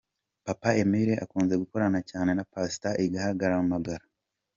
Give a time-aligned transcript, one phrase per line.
[0.45, 4.03] Papa Emile akunze gukorana cyane na Pastor Igiharamagara.